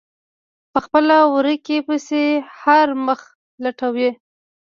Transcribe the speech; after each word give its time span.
په 0.71 0.79
خپله 0.85 1.17
ورکې 1.35 1.77
پسې 1.87 2.23
هر 2.61 2.87
مخ 3.05 3.21
لټوي. 3.63 4.09